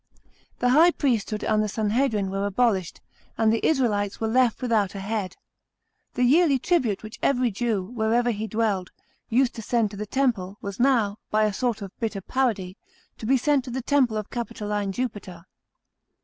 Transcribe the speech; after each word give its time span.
The 0.57 0.69
high 0.69 0.89
priesthood 0.89 1.43
and 1.43 1.61
the 1.61 1.69
Sanhedrim 1.69 2.31
were 2.31 2.47
abolished, 2.47 3.01
and 3.37 3.53
the 3.53 3.63
Israelites 3.63 4.19
were 4.19 4.27
left 4.27 4.63
without 4.63 4.95
a 4.95 4.99
head 4.99 5.37
The 6.15 6.23
yearly 6.23 6.57
tribute 6.57 7.03
which 7.03 7.19
every 7.21 7.51
Jew, 7.51 7.83
wherever 7.83 8.31
he 8.31 8.47
dwelled, 8.47 8.89
used 9.29 9.53
to 9.53 9.61
send 9.61 9.91
to 9.91 9.97
the 9.97 10.07
temple, 10.07 10.57
was 10.59 10.79
now, 10.79 11.19
by 11.29 11.43
a 11.43 11.53
sort 11.53 11.83
of 11.83 11.95
bitter 11.99 12.21
parody, 12.21 12.77
to 13.19 13.27
be 13.27 13.37
sent 13.37 13.63
to 13.65 13.69
the 13.69 13.83
temple 13.83 14.17
of 14.17 14.31
Capitoline 14.31 14.91
Jupiter. 14.91 15.45